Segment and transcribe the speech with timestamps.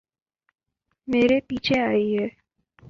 [1.07, 2.25] میرے پیچھے آییے